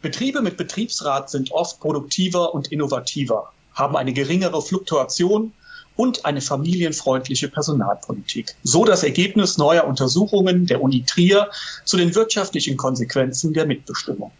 [0.00, 5.52] Betriebe mit Betriebsrat sind oft produktiver und innovativer, haben eine geringere Fluktuation
[5.96, 8.54] und eine familienfreundliche Personalpolitik.
[8.62, 11.50] So das Ergebnis neuer Untersuchungen der Uni Trier
[11.84, 14.30] zu den wirtschaftlichen Konsequenzen der Mitbestimmung.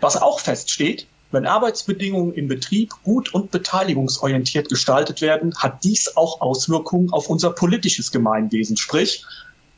[0.00, 6.42] Was auch feststeht, wenn Arbeitsbedingungen im Betrieb gut und beteiligungsorientiert gestaltet werden, hat dies auch
[6.42, 9.24] Auswirkungen auf unser politisches Gemeinwesen, sprich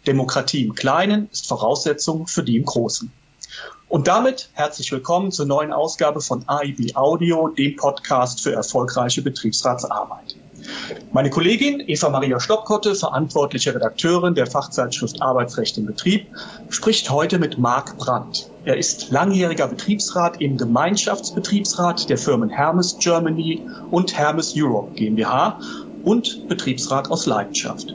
[0.07, 3.13] Demokratie im Kleinen ist Voraussetzung für die im Großen.
[3.89, 10.37] Und damit herzlich willkommen zur neuen Ausgabe von AIB Audio, dem Podcast für erfolgreiche Betriebsratsarbeit.
[11.13, 16.31] Meine Kollegin Eva Maria Stoppkotte, verantwortliche Redakteurin der Fachzeitschrift Arbeitsrecht im Betrieb,
[16.69, 18.51] spricht heute mit Marc Brandt.
[18.65, 25.59] Er ist langjähriger Betriebsrat im Gemeinschaftsbetriebsrat der Firmen Hermes Germany und Hermes Europe GmbH
[26.05, 27.95] und Betriebsrat aus Leidenschaft.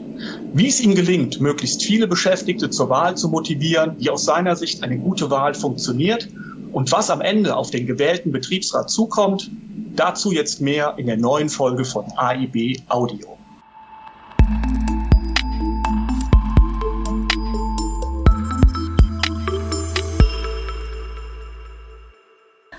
[0.52, 4.82] Wie es ihm gelingt, möglichst viele Beschäftigte zur Wahl zu motivieren, wie aus seiner Sicht
[4.82, 6.28] eine gute Wahl funktioniert
[6.72, 9.50] und was am Ende auf den gewählten Betriebsrat zukommt,
[9.94, 13.36] dazu jetzt mehr in der neuen Folge von AIB Audio.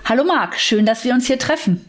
[0.06, 1.86] Hallo Marc, schön, dass wir uns hier treffen.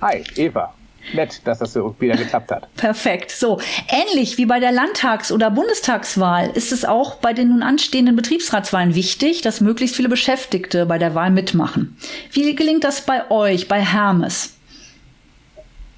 [0.00, 0.77] Hi, Eva
[1.14, 2.74] nett, dass das so wieder geklappt hat.
[2.76, 3.30] Perfekt.
[3.30, 8.16] So, ähnlich wie bei der Landtags- oder Bundestagswahl ist es auch bei den nun anstehenden
[8.16, 11.96] Betriebsratswahlen wichtig, dass möglichst viele Beschäftigte bei der Wahl mitmachen.
[12.32, 14.56] Wie gelingt das bei euch, bei Hermes?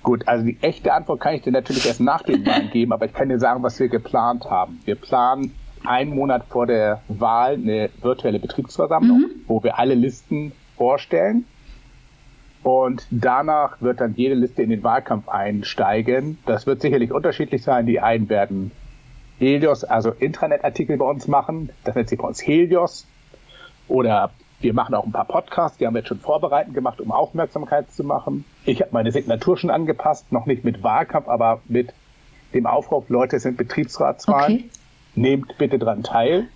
[0.03, 3.06] Gut, also die echte Antwort kann ich dir natürlich erst nach den Wahlen geben, aber
[3.06, 4.81] ich kann dir sagen, was wir geplant haben.
[4.84, 9.31] Wir planen einen Monat vor der Wahl eine virtuelle Betriebsversammlung, mhm.
[9.47, 11.44] wo wir alle Listen vorstellen
[12.62, 16.39] und danach wird dann jede Liste in den Wahlkampf einsteigen.
[16.47, 17.86] Das wird sicherlich unterschiedlich sein.
[17.86, 18.70] Die einen werden
[19.39, 21.70] Helios, also Intranet-Artikel bei uns machen.
[21.84, 23.06] Das nennt sich bei uns Helios.
[23.88, 27.11] Oder wir machen auch ein paar Podcasts, die haben wir jetzt schon vorbereitend gemacht, um
[27.11, 28.44] Aufmerksamkeit zu machen.
[28.66, 31.94] Ich habe meine Signatur schon angepasst, noch nicht mit Wahlkampf, aber mit
[32.53, 34.56] dem Aufruf, Leute, es sind Betriebsratswahlen.
[34.56, 34.71] Okay.
[35.15, 36.48] Nehmt bitte dran teil.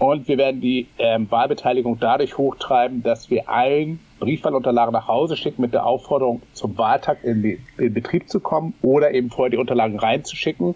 [0.00, 5.60] Und wir werden die ähm, Wahlbeteiligung dadurch hochtreiben, dass wir allen Briefwahlunterlagen nach Hause schicken
[5.60, 9.58] mit der Aufforderung, zum Wahltag in, die, in Betrieb zu kommen oder eben vorher die
[9.58, 10.74] Unterlagen reinzuschicken.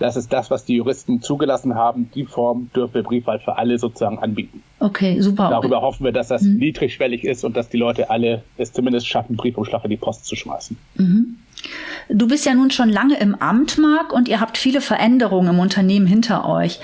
[0.00, 2.10] Das ist das, was die Juristen zugelassen haben.
[2.12, 4.64] Die Form dürfen wir Briefwahl für alle sozusagen anbieten.
[4.80, 5.48] Okay, super.
[5.50, 6.56] Darüber hoffen wir, dass das mhm.
[6.56, 10.34] niedrigschwellig ist und dass die Leute alle es zumindest schaffen, Briefumschlag in die Post zu
[10.34, 10.76] schmeißen.
[10.96, 11.36] Mhm.
[12.08, 15.58] Du bist ja nun schon lange im Amt, Marc, und ihr habt viele Veränderungen im
[15.58, 16.78] Unternehmen hinter euch.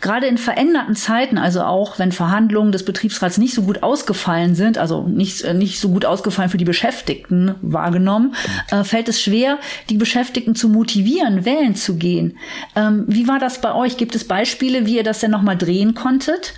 [0.00, 4.78] Gerade in veränderten Zeiten, also auch wenn Verhandlungen des Betriebsrats nicht so gut ausgefallen sind,
[4.78, 8.34] also nicht, äh, nicht so gut ausgefallen für die Beschäftigten wahrgenommen,
[8.70, 9.58] äh, fällt es schwer,
[9.88, 12.38] die Beschäftigten zu motivieren, wählen zu gehen.
[12.74, 13.96] Ähm, wie war das bei euch?
[13.96, 16.54] Gibt es Beispiele, wie ihr das denn nochmal drehen konntet?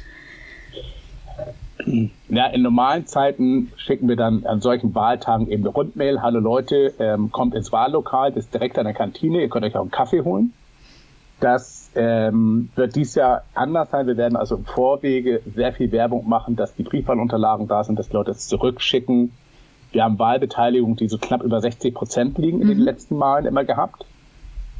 [2.28, 6.20] Ja, in normalen Zeiten schicken wir dann an solchen Wahltagen eben eine Rundmail.
[6.20, 9.40] Hallo Leute, ähm, kommt ins Wahllokal, das ist direkt an der Kantine.
[9.40, 10.52] Ihr könnt euch auch einen Kaffee holen.
[11.40, 14.06] Das ähm, wird dies Jahr anders sein.
[14.06, 18.08] Wir werden also im Vorwege sehr viel Werbung machen, dass die Briefwahlunterlagen da sind, dass
[18.08, 19.32] die Leute es zurückschicken.
[19.92, 22.72] Wir haben Wahlbeteiligung, die so knapp über 60 Prozent liegen in mhm.
[22.72, 24.04] den letzten Malen immer gehabt.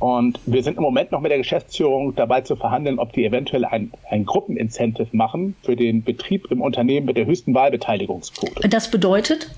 [0.01, 3.65] Und wir sind im Moment noch mit der Geschäftsführung dabei zu verhandeln, ob die eventuell
[3.65, 8.69] ein, ein Gruppenincentive machen für den Betrieb im Unternehmen mit der höchsten Wahlbeteiligungsquote.
[8.69, 9.51] Das bedeutet?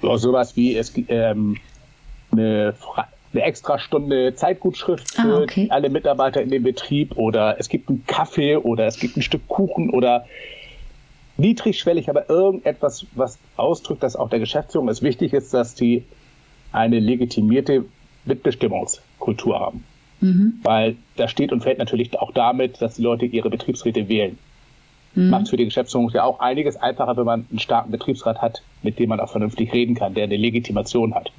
[0.00, 1.56] So, sowas wie es ähm,
[2.30, 2.74] eine,
[3.32, 5.66] eine extra Stunde Zeitgutschrift ah, für ah, okay.
[5.70, 9.48] alle Mitarbeiter in dem Betrieb oder es gibt einen Kaffee oder es gibt ein Stück
[9.48, 10.26] Kuchen oder
[11.38, 16.04] niedrigschwellig, aber irgendetwas, was ausdrückt, dass auch der Geschäftsführung es wichtig ist, dass die
[16.70, 17.84] eine legitimierte
[18.24, 19.84] Mitbestimmungskultur haben.
[20.20, 20.60] Mhm.
[20.62, 24.38] Weil das steht und fällt natürlich auch damit, dass die Leute ihre Betriebsräte wählen.
[25.14, 25.30] Mhm.
[25.30, 28.98] Macht für die Geschäftsführung ja auch einiges einfacher, wenn man einen starken Betriebsrat hat, mit
[28.98, 31.32] dem man auch vernünftig reden kann, der eine Legitimation hat.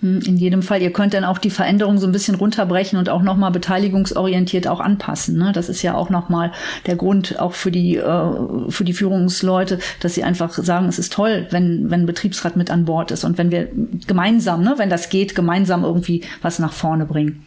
[0.00, 3.08] Mhm, in jedem Fall, ihr könnt dann auch die Veränderung so ein bisschen runterbrechen und
[3.08, 5.36] auch nochmal beteiligungsorientiert auch anpassen.
[5.38, 5.52] Ne?
[5.52, 6.52] Das ist ja auch nochmal
[6.86, 11.12] der Grund auch für die, äh, für die Führungsleute, dass sie einfach sagen, es ist
[11.12, 13.68] toll, wenn, wenn ein Betriebsrat mit an Bord ist und wenn wir
[14.06, 17.46] gemeinsam, ne, wenn das geht, gemeinsam irgendwie was nach vorne bringen.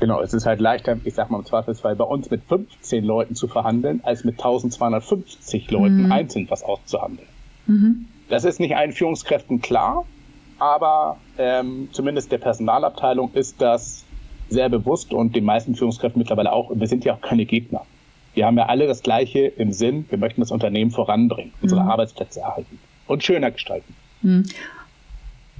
[0.00, 3.34] Genau, es ist halt leichter, ich sag mal im Zweifelsfall, bei uns mit 15 Leuten
[3.34, 6.12] zu verhandeln, als mit 1250 Leuten mhm.
[6.12, 7.26] einzeln was auszuhandeln.
[7.66, 8.06] Mhm.
[8.28, 10.04] Das ist nicht allen Führungskräften klar,
[10.58, 14.04] aber ähm, zumindest der Personalabteilung ist das
[14.48, 16.70] sehr bewusst und den meisten Führungskräften mittlerweile auch.
[16.70, 17.82] Und wir sind ja auch keine Gegner.
[18.34, 20.06] Wir haben ja alle das Gleiche im Sinn.
[20.08, 21.88] Wir möchten das Unternehmen voranbringen, unsere mhm.
[21.90, 23.94] Arbeitsplätze erhalten und schöner gestalten.
[24.22, 24.44] Mhm.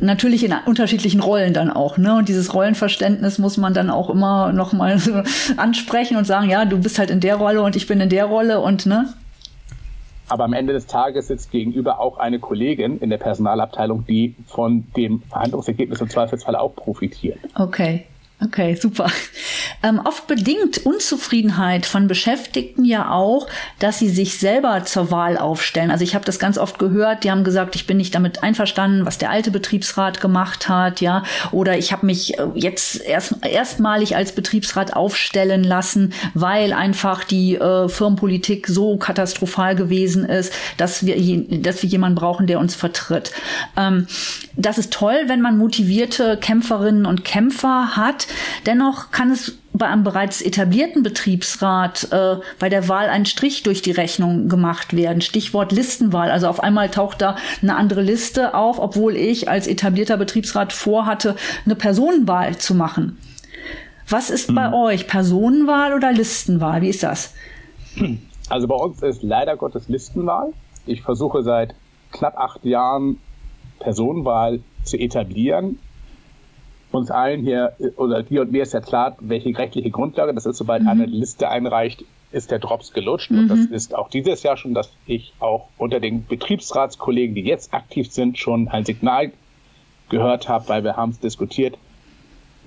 [0.00, 2.15] Natürlich in unterschiedlichen Rollen dann auch, ne?
[2.15, 5.23] Und dieses Rollenverständnis muss man dann auch immer nochmal so
[5.56, 8.27] ansprechen und sagen, ja, du bist halt in der Rolle und ich bin in der
[8.27, 9.12] Rolle und ne?
[10.29, 14.85] Aber am Ende des Tages sitzt gegenüber auch eine Kollegin in der Personalabteilung, die von
[14.97, 17.39] dem Verhandlungsergebnis im Zweifelsfall auch profitiert.
[17.55, 18.05] Okay.
[18.40, 19.11] Okay, super.
[19.82, 23.49] Ähm, oft bedingt Unzufriedenheit von Beschäftigten ja auch,
[23.81, 25.90] dass sie sich selber zur Wahl aufstellen.
[25.90, 29.06] Also ich habe das ganz oft gehört, die haben gesagt, ich bin nicht damit einverstanden,
[29.06, 34.14] was der alte Betriebsrat gemacht hat, ja, oder ich habe mich äh, jetzt erst erstmalig
[34.14, 41.17] als Betriebsrat aufstellen lassen, weil einfach die äh, Firmenpolitik so katastrophal gewesen ist, dass wir
[41.61, 43.32] dass wir jemanden brauchen, der uns vertritt.
[43.76, 44.06] Ähm,
[44.55, 48.28] das ist toll, wenn man motivierte Kämpferinnen und Kämpfer hat.
[48.67, 53.83] Dennoch kann es bei einem bereits etablierten Betriebsrat äh, bei der Wahl ein Strich durch
[53.83, 55.21] die Rechnung gemacht werden.
[55.21, 56.31] Stichwort Listenwahl.
[56.31, 61.37] Also auf einmal taucht da eine andere Liste auf, obwohl ich als etablierter Betriebsrat vorhatte,
[61.65, 63.19] eine Personenwahl zu machen.
[64.09, 64.55] Was ist hm.
[64.55, 65.07] bei euch?
[65.07, 66.83] Personenwahl oder Listenwahl?
[66.83, 67.35] Wie ist das?
[68.49, 70.55] Also bei uns ist leider Gottes Listenwahl.
[70.87, 71.75] Ich versuche seit
[72.13, 73.19] knapp acht Jahren
[73.79, 75.79] Personenwahl zu etablieren
[76.90, 80.56] uns allen hier, oder dir und mir ist ja klar, welche rechtliche Grundlage das ist.
[80.56, 80.88] Sobald mhm.
[80.88, 83.31] eine Liste einreicht, ist der Drops gelutscht.
[83.31, 83.38] Mhm.
[83.38, 83.75] Und das mhm.
[83.75, 88.38] ist auch dieses Jahr schon, dass ich auch unter den Betriebsratskollegen, die jetzt aktiv sind,
[88.38, 89.32] schon ein Signal
[90.08, 91.76] gehört habe, weil wir haben es diskutiert.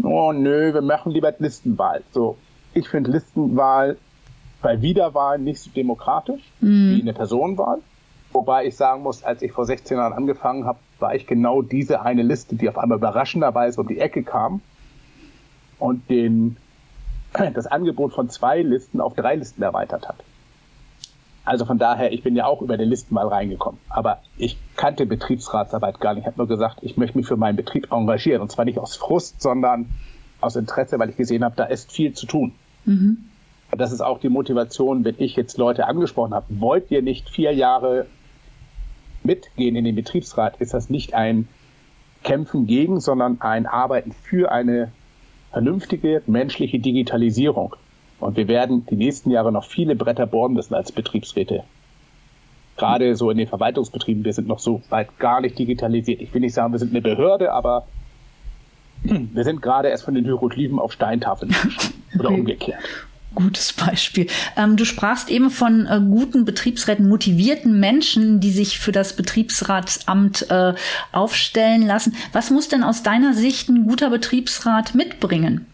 [0.03, 2.03] Oh nö, wir machen lieber Listenwahl.
[2.11, 2.37] So,
[2.73, 3.97] ich finde Listenwahl
[4.61, 6.95] bei Wiederwahl nicht so demokratisch mhm.
[6.95, 7.79] wie eine Personenwahl.
[8.33, 12.01] Wobei ich sagen muss, als ich vor 16 Jahren angefangen habe, war ich genau diese
[12.01, 14.61] eine Liste, die auf einmal überraschenderweise um die Ecke kam
[15.79, 16.57] und den,
[17.53, 20.23] das Angebot von zwei Listen auf drei Listen erweitert hat.
[21.43, 23.79] Also von daher, ich bin ja auch über die Listen mal reingekommen.
[23.89, 26.21] Aber ich kannte Betriebsratsarbeit gar nicht.
[26.21, 28.41] Ich habe nur gesagt, ich möchte mich für meinen Betrieb engagieren.
[28.41, 29.89] Und zwar nicht aus Frust, sondern
[30.39, 32.53] aus Interesse, weil ich gesehen habe, da ist viel zu tun.
[32.85, 33.25] Mhm.
[33.71, 36.45] Das ist auch die Motivation, wenn ich jetzt Leute angesprochen habe.
[36.49, 38.05] Wollt ihr nicht vier Jahre
[39.23, 41.47] mitgehen in den Betriebsrat, ist das nicht ein
[42.23, 44.91] Kämpfen gegen, sondern ein Arbeiten für eine
[45.51, 47.75] vernünftige menschliche Digitalisierung.
[48.19, 51.63] Und wir werden die nächsten Jahre noch viele Bretter bohren müssen als Betriebsräte.
[52.77, 56.21] Gerade so in den Verwaltungsbetrieben, wir sind noch so weit gar nicht digitalisiert.
[56.21, 57.87] Ich will nicht sagen, wir sind eine Behörde, aber
[59.03, 61.55] wir sind gerade erst von den Hieroglyphen auf Steintafeln
[62.19, 62.79] oder umgekehrt
[63.35, 64.27] gutes Beispiel.
[64.57, 70.49] Ähm, du sprachst eben von äh, guten Betriebsräten, motivierten Menschen, die sich für das Betriebsratsamt
[70.49, 70.73] äh,
[71.11, 72.15] aufstellen lassen.
[72.33, 75.65] Was muss denn aus deiner Sicht ein guter Betriebsrat mitbringen?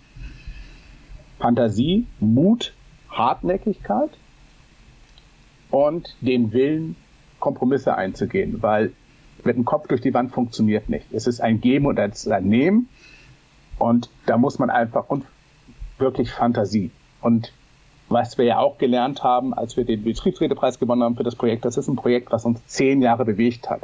[1.40, 2.74] Fantasie, Mut,
[3.10, 4.10] Hartnäckigkeit
[5.70, 6.96] und den Willen,
[7.40, 8.94] Kompromisse einzugehen, weil
[9.44, 11.06] mit dem Kopf durch die Wand funktioniert nicht.
[11.12, 12.14] Es ist ein Geben und ein
[12.44, 12.90] Nehmen
[13.78, 15.26] und da muss man einfach und
[16.00, 16.92] wirklich Fantasie.
[17.22, 17.52] Und
[18.10, 21.66] was wir ja auch gelernt haben, als wir den Betriebsrätepreis gewonnen haben für das Projekt,
[21.66, 23.82] das ist ein Projekt, was uns zehn Jahre bewegt hat.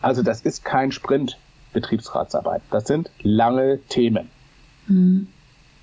[0.00, 1.38] Also das ist kein Sprint
[1.72, 2.62] Betriebsratsarbeit.
[2.70, 4.30] Das sind lange Themen.
[4.86, 5.28] Mhm.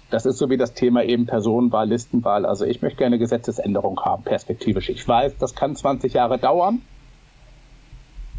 [0.10, 2.46] Das ist so wie das Thema eben Personenwahl, Listenwahl.
[2.46, 4.90] Also ich möchte gerne Gesetzesänderung haben, perspektivisch.
[4.90, 6.82] Ich weiß, das kann 20 Jahre dauern,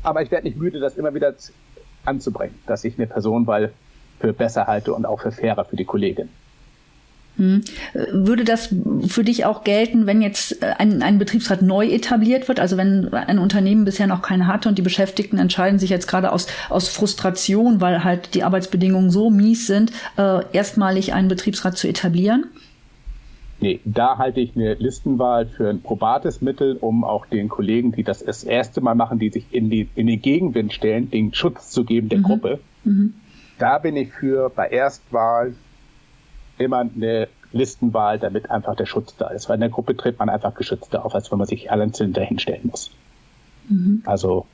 [0.03, 1.35] aber ich werde nicht müde, das immer wieder
[2.05, 3.73] anzubringen, dass ich eine Personenwahl
[4.21, 6.29] für besser halte und auch für fairer für die Kollegin.
[7.37, 7.63] Hm.
[8.13, 8.73] Würde das
[9.09, 12.61] für dich auch gelten, wenn jetzt äh, ein, ein Betriebsrat neu etabliert wird?
[12.61, 16.31] Also wenn ein Unternehmen bisher noch keine hatte und die Beschäftigten entscheiden sich jetzt gerade
[16.31, 21.89] aus, aus Frustration, weil halt die Arbeitsbedingungen so mies sind, äh, erstmalig einen Betriebsrat zu
[21.89, 22.47] etablieren?
[23.61, 28.05] Nee, da halte ich eine Listenwahl für ein probates Mittel, um auch den Kollegen, die
[28.05, 31.71] das das erste Mal machen, die sich in, die, in den Gegenwind stellen, den Schutz
[31.71, 32.25] zu geben der mhm.
[32.25, 32.61] Gruppe.
[32.85, 33.15] Mhm.
[33.59, 35.55] Da bin ich für bei Erstwahl
[36.59, 39.49] immer eine Listenwahl, damit einfach der Schutz da ist.
[39.49, 42.63] Weil in der Gruppe tritt man einfach geschützter auf, als wenn man sich einzeln dahinstellen
[42.65, 42.91] muss.
[43.69, 44.03] Mhm.
[44.05, 44.47] Also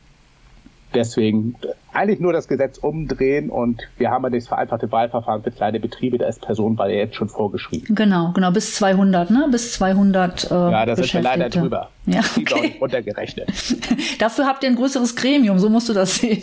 [0.95, 1.55] deswegen
[1.93, 6.19] eigentlich nur das Gesetz umdrehen und wir haben ja das vereinfachte Wahlverfahren für kleine Betriebe,
[6.19, 7.95] da ist Personenwahl ja jetzt schon vorgeschrieben.
[7.95, 9.49] Genau, genau, bis 200, ne?
[9.51, 11.91] Bis 200 äh, Ja, da sind wir leider drüber.
[12.07, 12.77] Ja, okay.
[12.81, 13.51] untergerechnet.
[14.19, 16.43] Dafür habt ihr ein größeres Gremium, so musst du das sehen.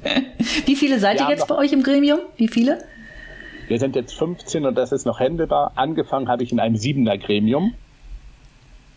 [0.66, 2.20] Wie viele seid ihr jetzt bei euch im Gremium?
[2.36, 2.78] Wie viele?
[3.68, 5.72] Wir sind jetzt 15 und das ist noch händelbar.
[5.74, 7.74] Angefangen habe ich in einem siebener Gremium.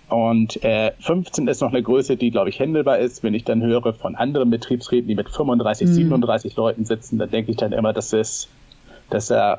[0.07, 3.23] Und äh, 15 ist noch eine Größe, die, glaube ich, händelbar ist.
[3.23, 5.93] Wenn ich dann höre von anderen Betriebsräten, die mit 35, mhm.
[5.93, 8.49] 37 Leuten sitzen, dann denke ich dann immer, das ist,
[9.09, 9.57] das, äh,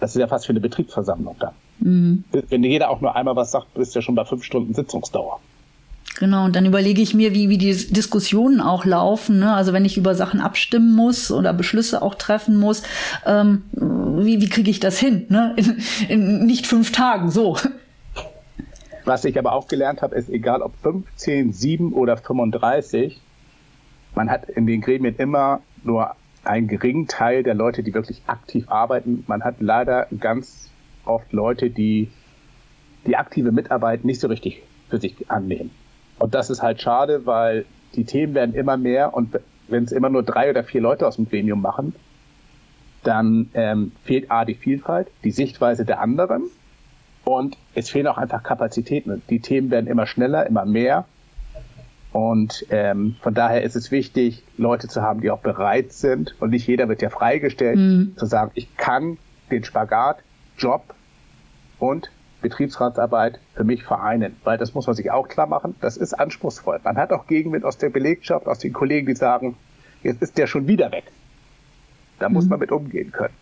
[0.00, 1.54] das ist ja fast für eine Betriebsversammlung dann.
[1.80, 2.24] Mhm.
[2.32, 5.40] Wenn jeder auch nur einmal was sagt, bist du ja schon bei fünf Stunden Sitzungsdauer.
[6.18, 9.38] Genau, und dann überlege ich mir, wie, wie die Diskussionen auch laufen.
[9.38, 9.54] Ne?
[9.54, 12.82] Also wenn ich über Sachen abstimmen muss oder Beschlüsse auch treffen muss,
[13.24, 15.26] ähm, wie, wie kriege ich das hin?
[15.28, 15.54] Ne?
[15.56, 17.56] In, in nicht fünf Tagen, so.
[19.04, 23.20] Was ich aber auch gelernt habe, ist, egal ob 15, 7 oder 35,
[24.16, 28.64] man hat in den Gremien immer nur einen geringen Teil der Leute, die wirklich aktiv
[28.68, 29.22] arbeiten.
[29.28, 30.68] Man hat leider ganz
[31.04, 32.10] oft Leute, die
[33.06, 35.70] die aktive Mitarbeit nicht so richtig für sich annehmen.
[36.18, 40.08] Und das ist halt schade, weil die Themen werden immer mehr und wenn es immer
[40.08, 41.94] nur drei oder vier Leute aus dem Gremium machen,
[43.02, 46.44] dann ähm, fehlt A die Vielfalt, die Sichtweise der anderen
[47.24, 49.22] und es fehlen auch einfach Kapazitäten.
[49.30, 51.04] Die Themen werden immer schneller, immer mehr
[52.12, 56.50] und ähm, von daher ist es wichtig, Leute zu haben, die auch bereit sind und
[56.50, 58.14] nicht jeder wird ja freigestellt, mhm.
[58.16, 59.18] zu sagen, ich kann
[59.50, 60.18] den Spagat,
[60.56, 60.94] Job
[61.78, 62.10] und
[62.40, 66.80] Betriebsratsarbeit für mich vereinen, weil das muss man sich auch klar machen, das ist anspruchsvoll.
[66.84, 69.56] Man hat auch Gegenwind aus der Belegschaft, aus den Kollegen, die sagen,
[70.02, 71.04] jetzt ist der schon wieder weg.
[72.18, 72.34] Da mhm.
[72.34, 73.34] muss man mit umgehen können.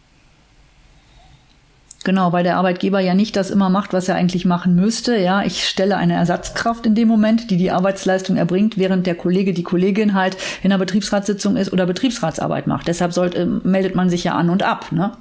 [2.07, 5.17] Genau, weil der Arbeitgeber ja nicht das immer macht, was er eigentlich machen müsste.
[5.19, 9.53] Ja, ich stelle eine Ersatzkraft in dem Moment, die die Arbeitsleistung erbringt, während der Kollege,
[9.53, 12.87] die Kollegin halt in einer Betriebsratssitzung ist oder Betriebsratsarbeit macht.
[12.87, 15.17] Deshalb sollte, meldet man sich ja an und ab, ne?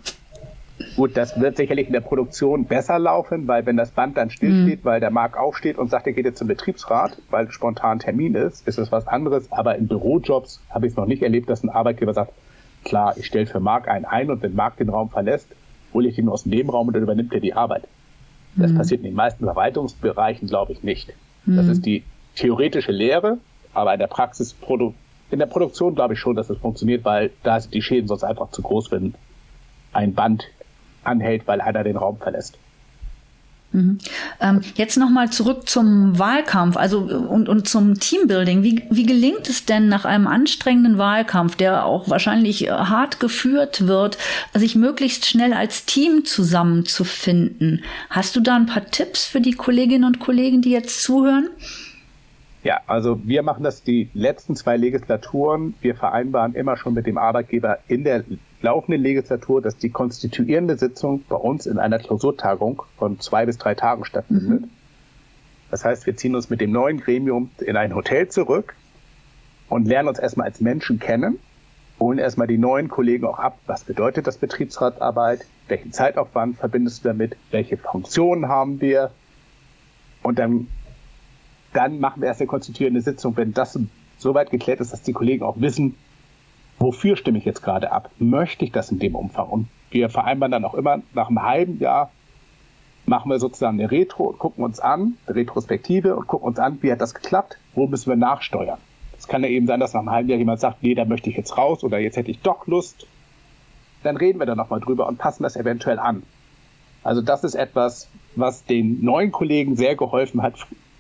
[0.96, 4.84] Gut, das wird sicherlich in der Produktion besser laufen, weil wenn das Band dann stillsteht,
[4.84, 4.86] mhm.
[4.86, 8.68] weil der Markt aufsteht und sagt, er geht jetzt zum Betriebsrat, weil spontan Termin ist,
[8.68, 9.52] ist es was anderes.
[9.52, 12.34] Aber in Bürojobs habe ich es noch nicht erlebt, dass ein Arbeitgeber sagt,
[12.84, 15.48] klar, ich stelle für Marc einen ein und wenn Marc den Raum verlässt,
[15.94, 17.88] hole ich ihn aus dem Nebenraum und dann übernimmt er die Arbeit.
[18.58, 18.78] Das mhm.
[18.78, 21.14] passiert in den meisten Verwaltungsbereichen, glaube ich, nicht.
[21.46, 21.56] Mhm.
[21.56, 22.04] Das ist die
[22.36, 23.38] theoretische Lehre,
[23.74, 24.56] aber in der Praxis,
[25.32, 28.08] in der Produktion glaube ich schon, dass es das funktioniert, weil da sind die Schäden
[28.08, 29.16] sonst einfach zu groß, wenn
[29.94, 30.50] ein Band
[31.06, 32.58] anhält, weil einer den Raum verlässt.
[33.76, 33.98] Mhm.
[34.40, 38.64] Ähm, jetzt nochmal zurück zum Wahlkampf also und, und zum Teambuilding.
[38.64, 43.86] Wie, wie gelingt es denn nach einem anstrengenden Wahlkampf, der auch wahrscheinlich äh, hart geführt
[43.86, 44.18] wird,
[44.54, 47.84] sich möglichst schnell als Team zusammenzufinden?
[48.10, 51.50] Hast du da ein paar Tipps für die Kolleginnen und Kollegen, die jetzt zuhören?
[52.64, 55.76] Ja, also wir machen das die letzten zwei Legislaturen.
[55.82, 58.24] Wir vereinbaren immer schon mit dem Arbeitgeber in der
[58.66, 63.76] laufenden Legislatur, dass die konstituierende Sitzung bei uns in einer Klausurtagung von zwei bis drei
[63.76, 64.62] Tagen stattfindet.
[64.62, 64.70] Mhm.
[65.72, 68.76] Das heißt, wir ziehen uns mit dem neuen Gremium in ein Hotel zurück
[69.70, 71.40] und lernen uns erstmal als Menschen kennen,
[72.00, 73.58] holen erstmal die neuen Kollegen auch ab.
[73.66, 75.46] Was bedeutet das Betriebsratsarbeit?
[75.68, 77.38] Welchen Zeitaufwand verbindest du damit?
[77.52, 79.12] Welche Funktionen haben wir?
[80.22, 80.68] Und dann
[81.76, 83.78] dann machen wir erst eine konstituierende Sitzung, wenn das
[84.18, 85.96] soweit geklärt ist, dass die Kollegen auch wissen,
[86.80, 88.10] wofür stimme ich jetzt gerade ab?
[88.20, 89.48] Möchte ich das in dem Umfang?
[89.48, 92.12] Und wir vereinbaren dann auch immer, nach einem halben Jahr
[93.06, 96.80] machen wir sozusagen eine Retro und gucken uns an, eine Retrospektive und gucken uns an,
[96.82, 98.80] wie hat das geklappt, wo müssen wir nachsteuern.
[99.18, 101.30] Es kann ja eben sein, dass nach einem halben Jahr jemand sagt, nee, da möchte
[101.30, 103.08] ich jetzt raus oder jetzt hätte ich doch Lust.
[104.04, 106.24] Dann reden wir da nochmal drüber und passen das eventuell an.
[107.04, 110.56] Also das ist etwas, was den neuen Kollegen sehr geholfen hat,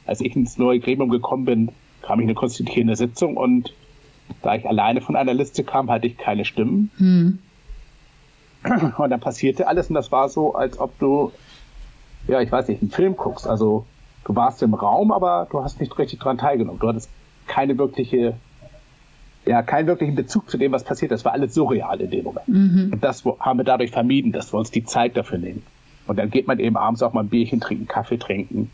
[0.05, 3.73] als ich ins neue Gremium gekommen bin, kam ich in eine konstituierende Sitzung und
[4.41, 6.91] da ich alleine von einer Liste kam, hatte ich keine Stimmen.
[6.97, 7.39] Hm.
[8.97, 11.31] Und dann passierte alles und das war so, als ob du,
[12.27, 13.47] ja, ich weiß nicht, einen Film guckst.
[13.47, 13.85] Also
[14.23, 16.79] du warst im Raum, aber du hast nicht richtig daran teilgenommen.
[16.79, 17.09] Du hattest
[17.45, 18.33] keine wirkliche,
[19.45, 21.11] ja, keinen wirklichen Bezug zu dem, was passiert.
[21.11, 22.47] Das war alles surreal in dem Moment.
[22.47, 22.89] Mhm.
[22.93, 25.63] Und das haben wir dadurch vermieden, dass wir uns die Zeit dafür nehmen.
[26.07, 28.71] Und dann geht man eben abends auch mal ein Bierchen trinken, Kaffee trinken.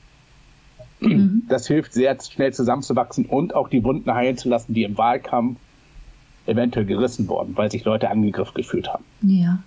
[1.01, 1.43] Mhm.
[1.49, 5.57] Das hilft sehr schnell zusammenzuwachsen und auch die Wunden heilen zu lassen, die im Wahlkampf
[6.45, 9.03] eventuell gerissen wurden, weil sich Leute angegriffen gefühlt haben.
[9.21, 9.59] Ja.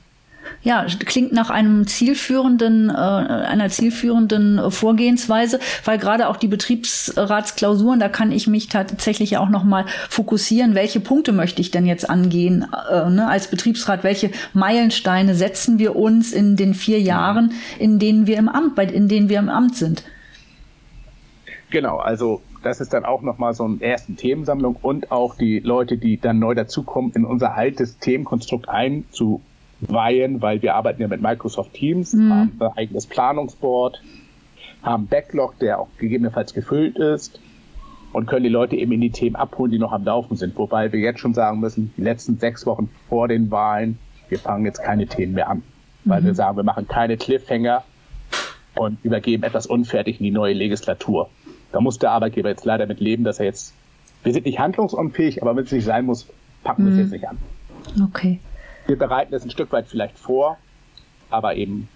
[0.63, 8.11] Ja, klingt nach einem zielführenden, äh, einer zielführenden Vorgehensweise, weil gerade auch die Betriebsratsklausuren, da
[8.11, 12.67] kann ich mich tatsächlich auch noch mal fokussieren, welche Punkte möchte ich denn jetzt angehen
[12.91, 18.27] äh, ne, als Betriebsrat, welche Meilensteine setzen wir uns in den vier Jahren, in denen
[18.27, 20.03] wir im Amt, bei in denen wir im Amt sind.
[21.75, 25.99] Genau, also das ist dann auch nochmal so eine erste Themensammlung und auch die Leute,
[25.99, 31.75] die dann neu dazukommen, in unser altes Themenkonstrukt einzuweihen, weil wir arbeiten ja mit Microsoft
[31.75, 32.33] Teams, mhm.
[32.33, 34.01] haben ein eigenes Planungsboard,
[34.85, 37.41] haben Backlog, der auch gegebenenfalls gefüllt ist
[38.13, 40.57] und können die Leute eben in die Themen abholen, die noch am Laufen sind.
[40.57, 44.65] Wobei wir jetzt schon sagen müssen, die letzten sechs Wochen vor den Wahlen, wir fangen
[44.65, 45.65] jetzt keine Themen mehr an.
[46.05, 46.27] Weil mhm.
[46.27, 47.83] wir sagen, wir machen keine Cliffhanger
[48.77, 51.29] und übergeben etwas unfertig in die neue Legislatur.
[51.75, 53.75] Da muss der Arbeitgeber jetzt leider mit leben, dass er jetzt,
[54.23, 56.29] wir sind nicht handlungsunfähig, aber wenn es nicht sein muss,
[56.63, 57.03] packen wir es mhm.
[57.03, 57.37] jetzt nicht an.
[58.01, 58.39] Okay.
[58.87, 60.57] Wir bereiten es ein Stück weit vielleicht vor,
[61.31, 61.89] aber eben,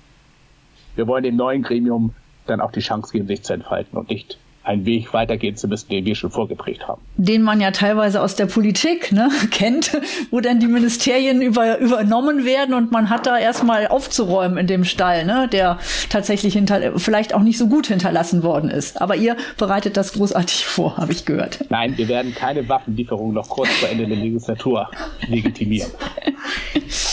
[0.97, 2.13] wir wollen dem neuen Gremium
[2.49, 5.89] dann auch die Chance geben, sich zu entfalten und nicht einen Weg weitergehen zu müssen,
[5.89, 7.01] den wir schon vorgeprägt haben.
[7.17, 9.99] Den man ja teilweise aus der Politik ne, kennt,
[10.31, 14.85] wo dann die Ministerien über, übernommen werden und man hat da erstmal aufzuräumen in dem
[14.85, 15.79] Stall, ne, der
[16.11, 19.01] tatsächlich hinter, vielleicht auch nicht so gut hinterlassen worden ist.
[19.01, 21.65] Aber ihr bereitet das großartig vor, habe ich gehört.
[21.71, 24.91] Nein, wir werden keine Waffenlieferung noch kurz vor Ende der Legislatur
[25.29, 25.91] legitimieren.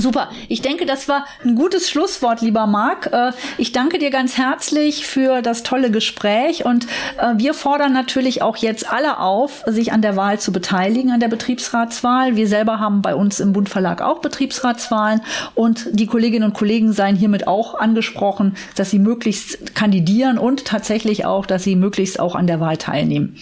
[0.00, 0.30] Super.
[0.48, 3.12] Ich denke, das war ein gutes Schlusswort, lieber Marc.
[3.12, 6.86] Äh, ich danke dir ganz herzlich für das tolle Gespräch und
[7.18, 11.20] äh, wir fordern natürlich auch jetzt alle auf, sich an der Wahl zu beteiligen, an
[11.20, 12.34] der Betriebsratswahl.
[12.34, 15.20] Wir selber haben bei uns im Bund Verlag auch Betriebsratswahlen
[15.54, 21.26] und die Kolleginnen und Kollegen seien hiermit auch angesprochen, dass sie möglichst kandidieren und tatsächlich
[21.26, 23.36] auch, dass sie möglichst auch an der Wahl teilnehmen.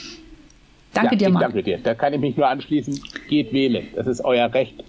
[0.93, 1.45] Danke ja, dir, Marc.
[1.45, 1.79] Danke dir.
[1.79, 3.01] Da kann ich mich nur anschließen.
[3.29, 3.87] Geht wählen.
[3.95, 4.83] Das ist euer Recht.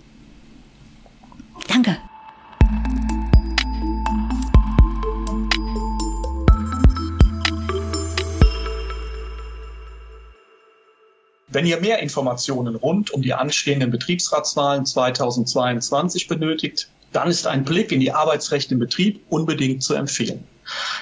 [11.52, 17.92] Wenn ihr mehr Informationen rund um die anstehenden Betriebsratswahlen 2022 benötigt, dann ist ein Blick
[17.92, 20.44] in die Arbeitsrechte im Betrieb unbedingt zu empfehlen.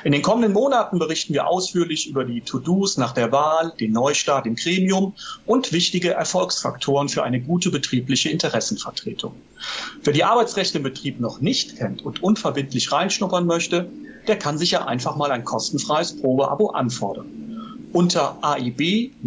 [0.06, 4.46] In den kommenden Monaten berichten wir ausführlich über die To-Dos nach der Wahl, den Neustart
[4.46, 9.34] im Gremium und wichtige Erfolgsfaktoren für eine gute betriebliche Interessenvertretung.
[10.04, 13.90] Wer die Arbeitsrechte im Betrieb noch nicht kennt und unverbindlich reinschnuppern möchte,
[14.28, 17.47] der kann sich ja einfach mal ein kostenfreies Probeabo anfordern.
[17.92, 19.18] Unter aib-web.de